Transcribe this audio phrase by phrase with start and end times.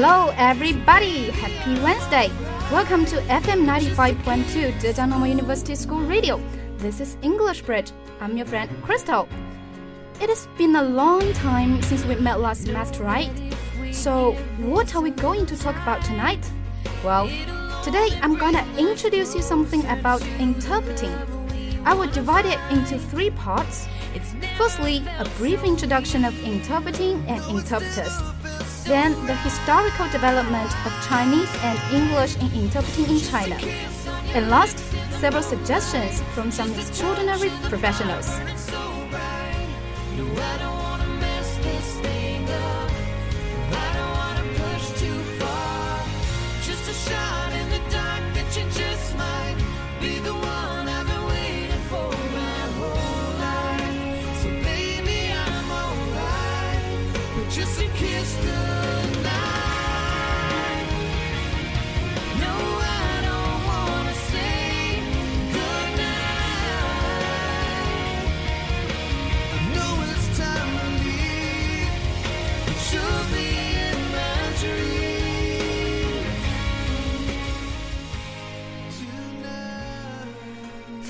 [0.00, 1.28] Hello, everybody!
[1.30, 2.30] Happy Wednesday!
[2.70, 6.40] Welcome to FM 95.2 Zhejiang Normal University School Radio.
[6.76, 7.90] This is English Bridge.
[8.20, 9.28] I'm your friend Crystal.
[10.20, 13.28] It has been a long time since we met last semester, right?
[13.90, 16.48] So, what are we going to talk about tonight?
[17.02, 17.26] Well,
[17.82, 21.10] today I'm gonna introduce you something about interpreting.
[21.84, 23.88] I will divide it into three parts.
[24.56, 28.14] Firstly, a brief introduction of interpreting and interpreters.
[28.88, 33.56] Then, the historical development of Chinese and English in interpreting in China.
[34.34, 34.78] And last,
[35.20, 38.40] several suggestions from some extraordinary professionals.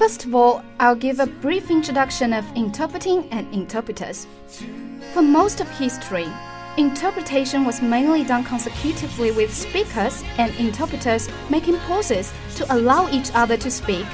[0.08, 4.26] First of all, I'll give a brief introduction of interpreting and interpreters.
[5.12, 6.26] For most of history,
[6.78, 13.58] interpretation was mainly done consecutively with speakers and interpreters making pauses to allow each other
[13.58, 14.06] to speak.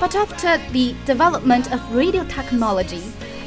[0.00, 3.02] But after the development of radio technology,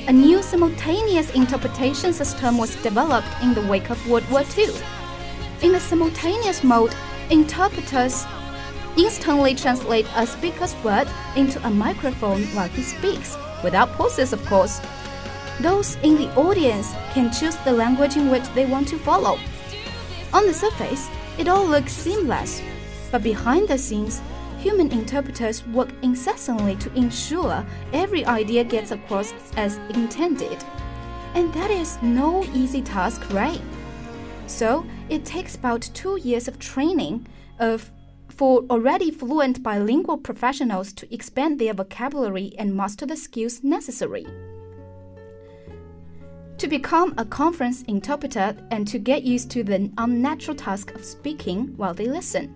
[0.07, 4.69] a new simultaneous interpretation system was developed in the wake of World War II.
[5.63, 6.93] In the simultaneous mode,
[7.31, 8.23] interpreters
[8.97, 14.81] instantly translate a speaker's word into a microphone while he speaks, without pauses, of course.
[15.59, 19.37] Those in the audience can choose the language in which they want to follow.
[20.33, 22.61] On the surface, it all looks seamless,
[23.11, 24.21] but behind the scenes,
[24.59, 30.63] human interpreters work incessantly to ensure every idea gets across as intended.
[31.33, 33.61] And that is no easy task, right?
[34.47, 37.27] So, it takes about two years of training
[37.59, 37.89] of
[38.41, 44.25] for already fluent bilingual professionals to expand their vocabulary and master the skills necessary.
[46.57, 51.77] To become a conference interpreter and to get used to the unnatural task of speaking
[51.77, 52.55] while they listen.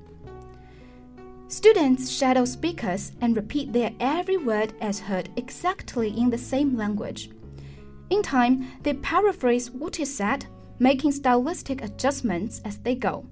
[1.49, 7.29] Students shadow speakers and repeat their every word as heard exactly in the same language.
[8.09, 10.47] In time, they paraphrase what is said,
[10.79, 13.27] making stylistic adjustments as they go.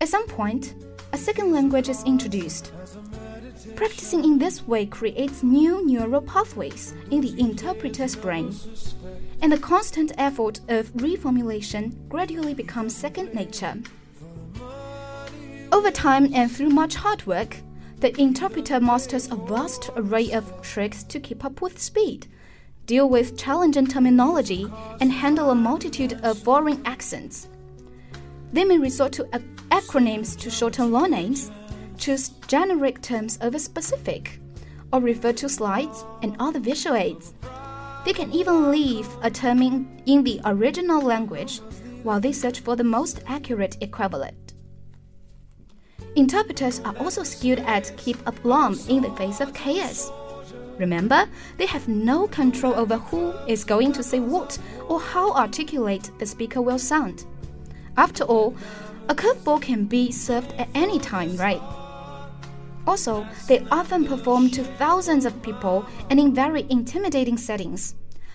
[0.00, 0.74] At some point,
[1.12, 2.70] a second language is introduced.
[3.74, 8.54] Practicing in this way creates new neural pathways in the interpreter's brain,
[9.42, 13.74] and the constant effort of reformulation gradually becomes second nature.
[15.72, 17.56] Over time and through much hard work,
[17.98, 22.28] the interpreter masters a vast array of tricks to keep up with speed,
[22.86, 24.70] deal with challenging terminology,
[25.00, 27.48] and handle a multitude of foreign accents.
[28.52, 29.28] They may resort to
[29.70, 31.50] acronyms to shorten long names,
[31.96, 34.40] choose generic terms over specific,
[34.92, 37.34] or refer to slides and other visual aids.
[38.04, 41.60] They can even leave a term in, in the original language
[42.02, 44.54] while they search for the most accurate equivalent.
[46.16, 50.10] Interpreters are also skilled at keep aplomb in the face of chaos.
[50.78, 51.28] Remember,
[51.58, 54.58] they have no control over who is going to say what
[54.88, 57.26] or how articulate the speaker will sound.
[57.96, 58.56] After all,
[59.08, 61.62] a curveball can be served at any time, right?
[62.86, 67.94] Also, they often perform to thousands of people and in very intimidating settings,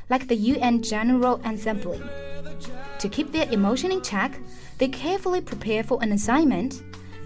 [0.09, 2.01] like the UN General Assembly.
[3.00, 4.39] To keep their emotion in check,
[4.79, 6.81] they carefully prepare for an assignment,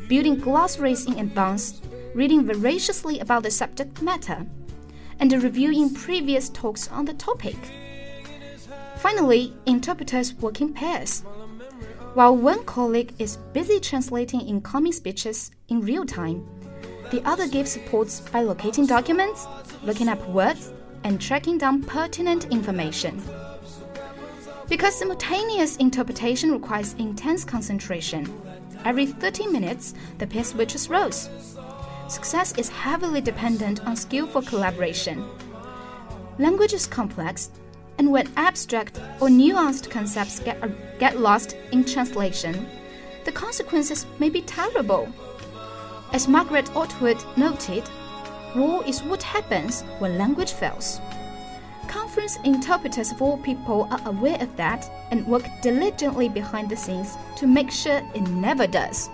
[0.07, 1.81] building glossaries in advance,
[2.13, 4.45] reading voraciously about the subject matter,
[5.19, 7.57] and reviewing previous talks on the topic.
[8.97, 11.23] Finally, interpreters work in pairs
[12.17, 16.43] while one colleague is busy translating incoming speeches in real time,
[17.11, 19.45] the other gives support by locating documents,
[19.83, 20.73] looking up words,
[21.03, 23.21] and tracking down pertinent information.
[24.67, 28.25] Because simultaneous interpretation requires intense concentration,
[28.83, 31.29] every 30 minutes the pair switches roles.
[32.07, 35.23] Success is heavily dependent on skillful collaboration.
[36.39, 37.51] Language is complex,
[37.97, 40.67] and when abstract or nuanced concepts get, uh,
[40.99, 42.67] get lost in translation,
[43.25, 45.07] the consequences may be terrible.
[46.13, 47.83] As Margaret Atwood noted,
[48.55, 50.99] war is what happens when language fails.
[51.88, 57.17] Conference interpreters of all people are aware of that and work diligently behind the scenes
[57.38, 59.09] to make sure it never does.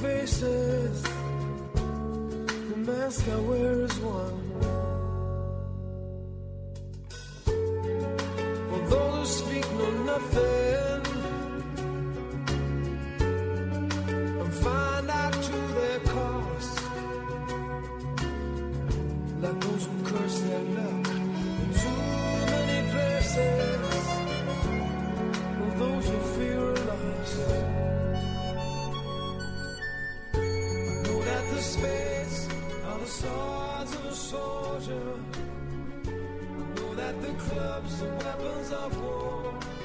[0.00, 1.02] Faces.
[2.70, 4.79] The mask I wear is one.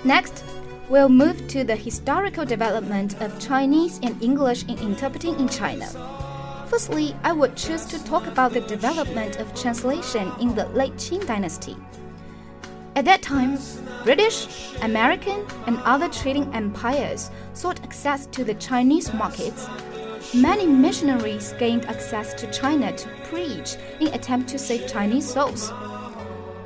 [0.06, 0.44] Next,
[0.88, 5.88] we'll move to the historical development of Chinese and English in interpreting in China.
[6.68, 11.25] Firstly, I would choose to talk about the development of translation in the late Qing
[11.25, 11.75] dynasty.
[12.96, 13.57] At that time,
[14.04, 19.68] British, American, and other trading empires sought access to the Chinese markets.
[20.36, 25.72] Many missionaries gained access to China to preach in attempt to save Chinese souls.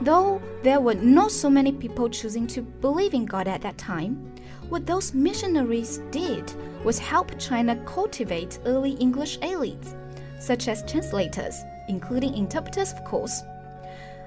[0.01, 4.33] Though there were not so many people choosing to believe in God at that time,
[4.69, 6.51] what those missionaries did
[6.83, 9.95] was help China cultivate early English elites,
[10.39, 13.41] such as translators, including interpreters, of course.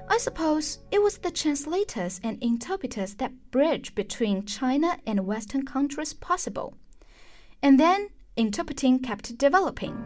[0.09, 6.13] I suppose it was the translators and interpreters that bridge between China and Western countries
[6.13, 6.75] possible.
[7.63, 10.05] And then interpreting kept developing.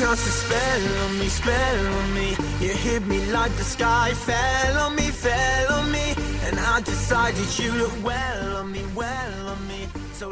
[0.00, 2.30] Cast a spell on me, spell on me.
[2.60, 6.14] You hit me like the sky fell on me, fell on me.
[6.46, 9.88] And I decided you look well on me, well on me.
[10.14, 10.30] so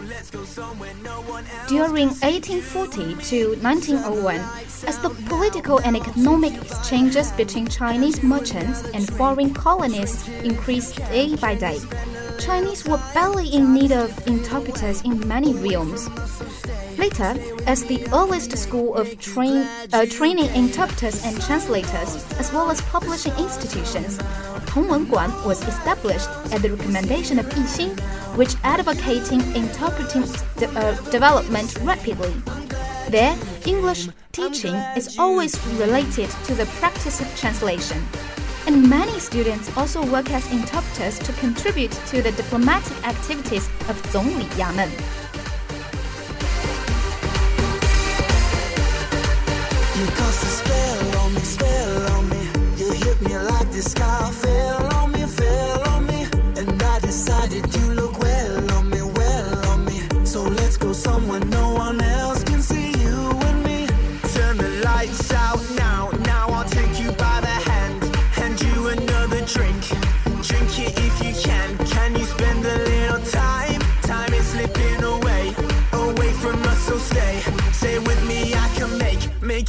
[1.02, 1.16] no
[1.68, 4.36] During 1840 to 1901,
[4.86, 11.54] as the political and economic exchanges between Chinese merchants and foreign colonists increased day by
[11.54, 11.78] day,
[12.38, 16.08] Chinese were badly in need of interpreters in many realms.
[16.96, 17.34] Later,
[17.66, 23.32] as the earliest school of train, uh, training interpreters and translators, as well as publishing
[23.38, 24.18] institutions,
[24.66, 27.98] Tongwenguan was established at the recommendation of Yixing,
[28.36, 30.22] which advocating interpreting
[30.56, 32.34] de uh, development rapidly.
[33.10, 37.98] There, English teaching is always related to the practice of translation.
[38.68, 44.44] And many students also work as interpreters to contribute to the diplomatic activities of Zongli
[44.58, 44.90] Yamen.
[49.98, 52.42] You cast a spell on me, spell on me.
[52.76, 54.77] You hit me like the sky fell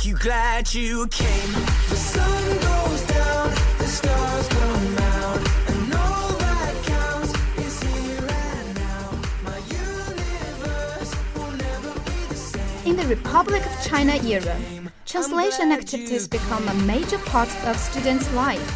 [0.10, 1.52] you glad you came.
[1.88, 8.76] The sun goes down, the stars come out, and all that counts is here and
[8.76, 9.12] now.
[9.44, 12.88] My universe will never be the same.
[12.90, 14.58] In the Republic of China era,
[15.06, 18.70] translation activities become a major part of students' life.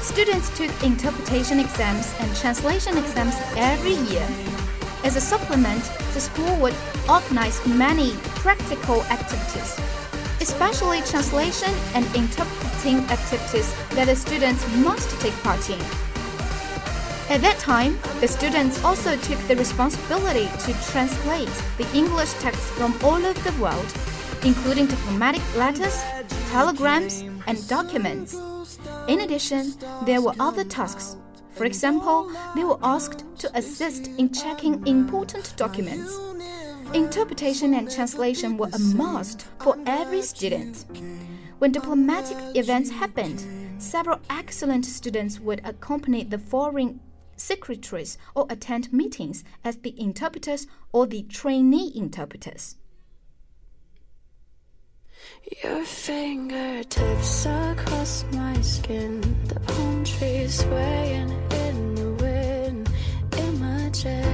[0.00, 4.26] Students took interpretation exams and translation exams every year.
[5.04, 5.84] As a supplement,
[6.14, 6.74] the school would
[7.10, 9.76] organize many practical activities,
[10.42, 15.78] especially translation and interpreting activities that the students must take part in.
[17.30, 22.92] At that time, the students also took the responsibility to translate the English texts from
[23.04, 23.86] all over the world,
[24.44, 25.96] including diplomatic letters,
[26.50, 28.36] telegrams, and documents.
[29.06, 31.16] In addition, there were other tasks.
[31.52, 36.18] For example, they were asked to assist in checking important documents.
[36.94, 40.84] Interpretation and translation were a must for every student.
[41.58, 43.42] When diplomatic events happened,
[43.78, 47.00] several excellent students would accompany the foreign
[47.34, 52.76] secretaries or attend meetings as the interpreters or the trainee interpreters.
[55.64, 62.90] Your fingertips across my skin, the palm trees swaying in the wind.
[63.38, 64.31] Imagine.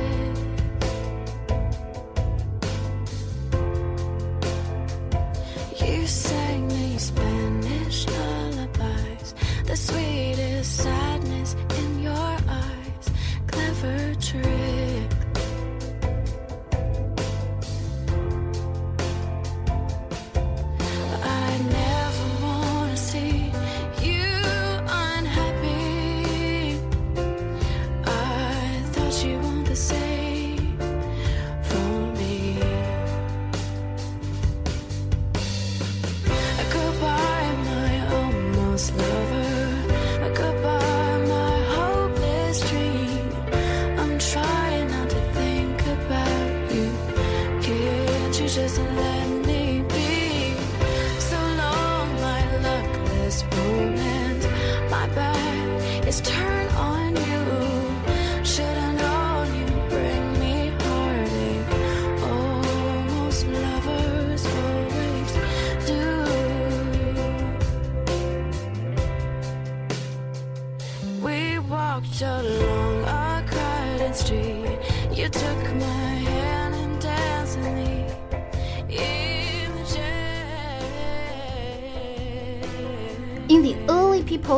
[48.59, 48.88] Just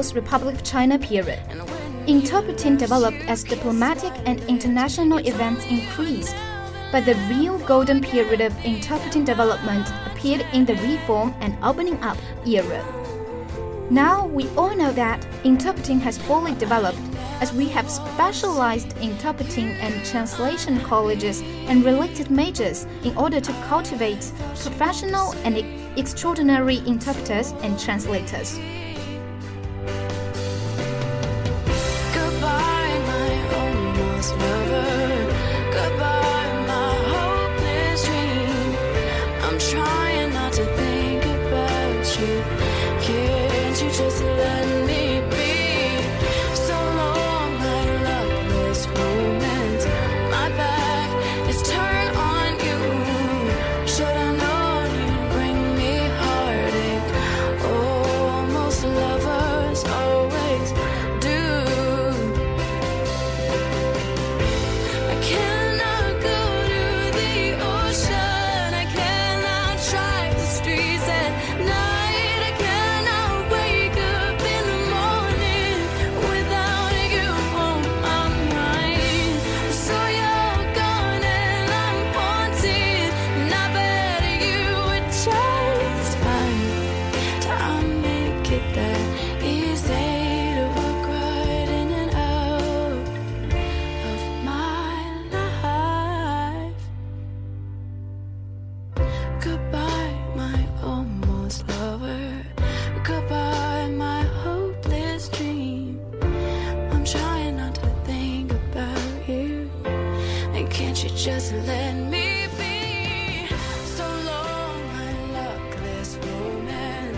[0.00, 1.38] People's Republic of China period,
[2.06, 6.34] interpreting developed as diplomatic and international events increased.
[6.90, 12.16] But the real golden period of interpreting development appeared in the reform and opening up
[12.46, 12.82] era.
[13.90, 17.04] Now we all know that interpreting has fully developed
[17.42, 24.32] as we have specialized interpreting and translation colleges and related majors in order to cultivate
[24.56, 25.58] professional and
[25.98, 28.58] extraordinary interpreters and translators.
[34.32, 34.59] Almost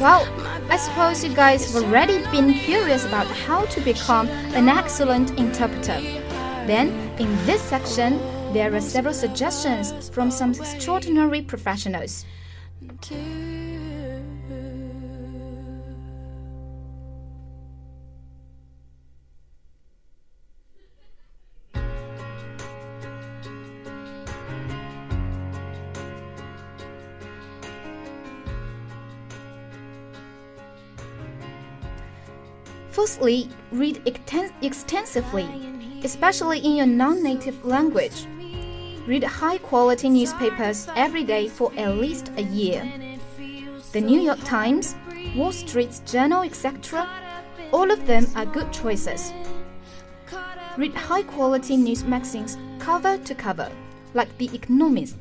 [0.02, 0.26] Well,
[0.68, 6.00] I suppose you guys have already been curious about how to become an excellent interpreter.
[6.66, 6.88] Then,
[7.20, 8.18] in this section,
[8.52, 12.24] there are several suggestions from some extraordinary professionals.
[32.92, 35.48] Firstly, read exten- extensively,
[36.04, 38.26] especially in your non native language.
[39.06, 42.84] Read high quality newspapers every day for at least a year.
[43.92, 44.94] The New York Times,
[45.34, 47.08] Wall Street Journal, etc.
[47.72, 49.32] All of them are good choices.
[50.76, 53.70] Read high quality news magazines cover to cover,
[54.12, 55.16] like The Economist.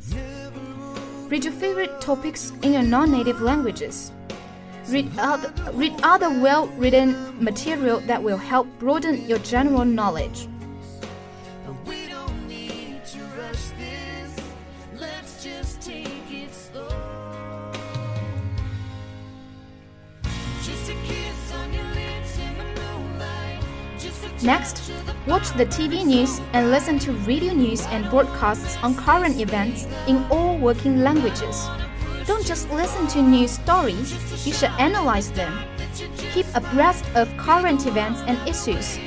[1.30, 4.12] Read your favorite topics in your non native languages.
[4.89, 10.47] Read other, read other well written material that will help broaden your general knowledge.
[11.85, 14.35] We don't need to rush this.
[14.97, 16.89] Let's just take it slow.
[20.63, 23.63] Just a kiss on your lips in the moonlight.
[23.97, 24.91] Just a touch Next,
[25.27, 30.25] watch the TV news and listen to radio news and broadcasts on current events in
[30.31, 31.67] all working languages.
[32.25, 35.54] Don't just listen to news stories, you should analyze them.
[36.34, 39.00] Keep abreast of current events and issues.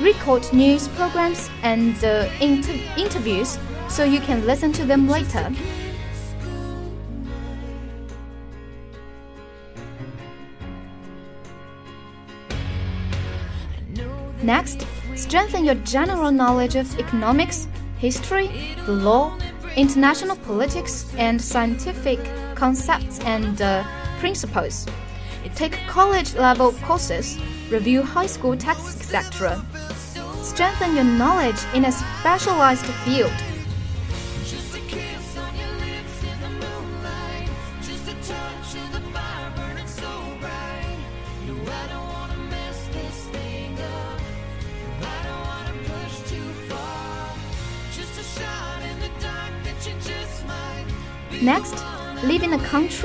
[0.00, 5.50] Record news programs and uh, inter- interviews so you can listen to them later.
[14.42, 17.66] Next, strengthen your general knowledge of economics,
[17.98, 19.36] history, the law,
[19.76, 22.18] international politics, and scientific
[22.54, 23.84] concepts and uh,
[24.18, 24.86] principles.
[25.54, 27.38] Take college level courses,
[27.70, 29.64] review high school texts, etc.
[30.42, 33.32] Strengthen your knowledge in a specialized field.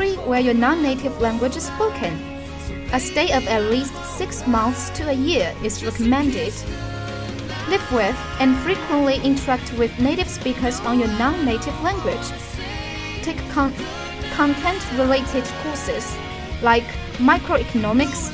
[0.02, 2.14] Country where your non native language is spoken.
[2.94, 6.54] A stay of at least six months to a year is recommended.
[7.70, 12.28] Live with and frequently interact with native speakers on your non native language.
[13.22, 13.74] Take con-
[14.34, 16.18] content related courses
[16.62, 16.88] like
[17.20, 18.32] microeconomics,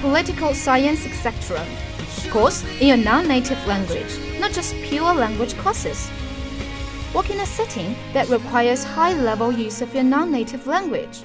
[0.00, 1.60] political science, etc.
[2.16, 6.10] Of course, in your non native language, not just pure language courses.
[7.18, 11.22] Work in a setting that requires high level use of your non native language.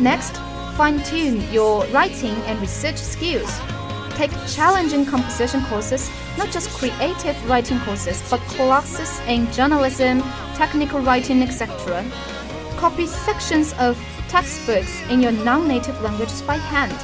[0.00, 0.38] Next,
[0.78, 3.60] fine tune your writing and research skills.
[4.14, 10.22] Take challenging composition courses, not just creative writing courses, but classes in journalism,
[10.54, 12.04] technical writing, etc.
[12.76, 13.96] Copy sections of
[14.28, 16.94] textbooks in your non native languages by hand.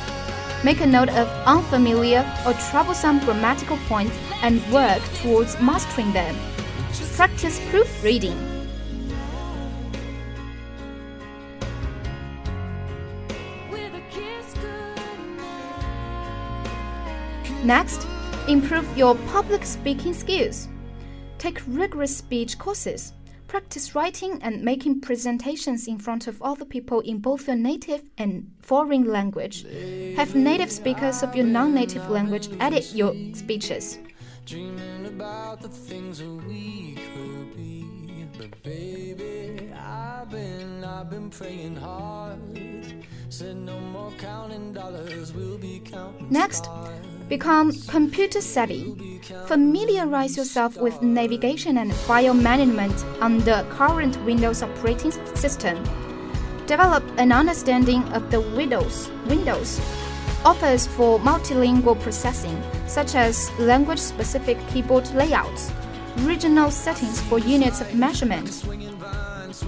[0.64, 6.36] Make a note of unfamiliar or troublesome grammatical points and work towards mastering them.
[7.16, 8.36] Practice proofreading.
[13.70, 15.42] With a kiss goodnight.
[17.64, 18.06] Next,
[18.52, 20.68] improve your public speaking skills.
[21.38, 23.14] Take rigorous speech courses.
[23.46, 28.50] Practice writing and making presentations in front of other people in both your native and
[28.60, 29.64] foreign language.
[30.16, 33.98] Have native speakers of your non native language edit your speeches.
[34.44, 38.26] Dreaming about the things we could be.
[38.36, 42.38] But baby, I've been, I've been praying hard.
[43.28, 46.28] Said no more counting dollars, we'll be counting.
[46.28, 46.68] Next,
[47.32, 49.18] become computer savvy.
[49.46, 52.92] Familiarize yourself with navigation and file management
[53.22, 55.82] on the current Windows operating system.
[56.66, 59.80] Develop an understanding of the Windows Windows
[60.44, 65.72] offers for multilingual processing, such as language-specific keyboard layouts,
[66.18, 68.62] regional settings for units of measurement.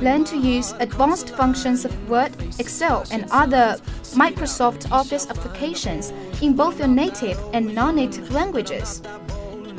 [0.03, 3.79] Learn to use advanced functions of Word, Excel, and other
[4.14, 9.03] Microsoft Office applications in both your native and non native languages.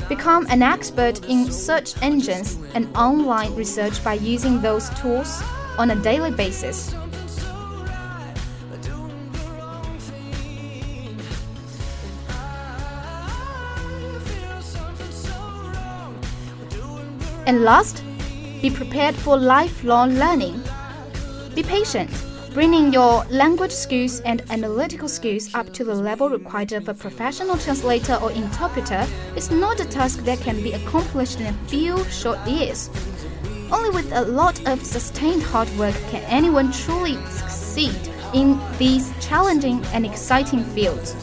[0.08, 5.42] Become an expert in search engines and online research by using those tools
[5.78, 6.94] on a daily basis.
[17.46, 18.02] And last,
[18.60, 20.60] be prepared for lifelong learning.
[21.54, 22.10] Be patient.
[22.56, 27.58] Bringing your language skills and analytical skills up to the level required of a professional
[27.58, 32.38] translator or interpreter is not a task that can be accomplished in a few short
[32.48, 32.88] years.
[33.70, 37.94] Only with a lot of sustained hard work can anyone truly succeed
[38.32, 41.14] in these challenging and exciting fields.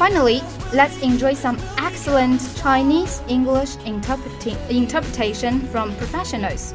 [0.00, 0.42] Finally,
[0.74, 6.74] let's enjoy some excellent Chinese English interpreting, interpretation from professionals.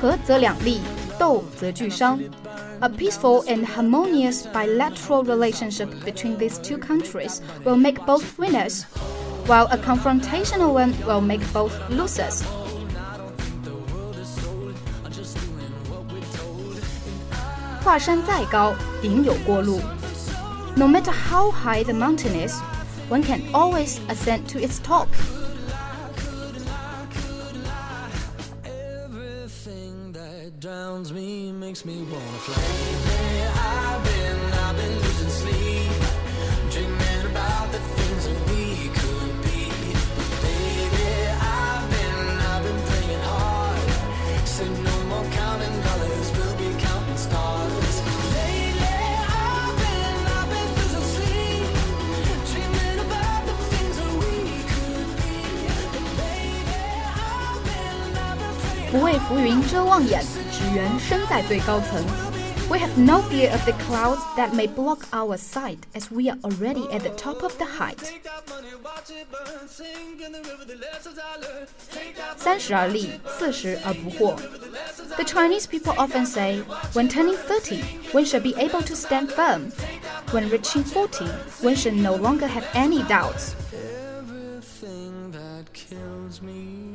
[0.00, 0.80] 合则两利，
[1.18, 2.20] 斗则俱伤。
[2.80, 8.84] A peaceful and harmonious bilateral relationship between these two countries will make both winners,
[9.46, 12.42] while a confrontational one will make both losers.
[20.77, 22.59] No matter how high the mountain is,
[23.09, 25.09] one can always ascend to its top.
[30.59, 33.86] drowns me, makes me wanna fly.
[58.96, 62.04] 不为浮云遮望眼，只缘身在最高层。
[62.68, 66.88] We have no fear of the clouds that may block our sight, as we are already
[66.90, 67.98] at the top of the height.
[72.36, 74.36] 三十而立，四十而不惑。
[75.16, 76.62] The Chinese people often say,
[76.94, 79.70] when turning 30, one should be able to stand firm.
[80.30, 81.26] When reaching 40,
[81.60, 83.54] one should no longer have any doubts.
[83.72, 86.85] Everything that kills me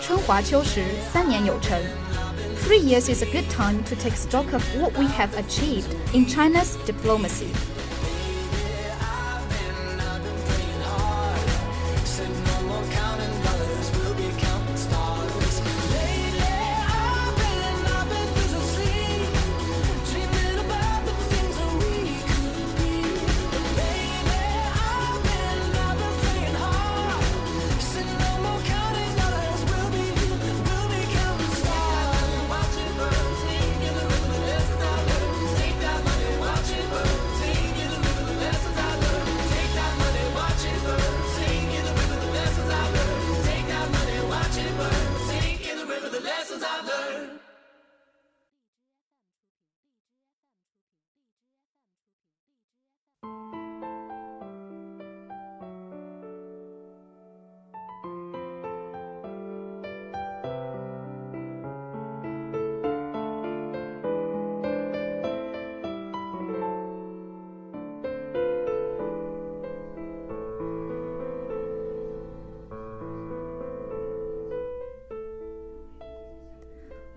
[0.00, 1.80] 春华秋实，三年有成。
[2.64, 6.76] Three years is a good time to take stock of what we have achieved in China's
[6.84, 7.46] diplomacy.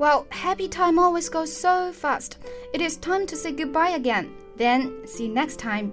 [0.06, 2.38] Well, happy time always goes so fast.
[2.72, 4.32] It is time to say goodbye again.
[4.54, 5.92] Then, see you next time.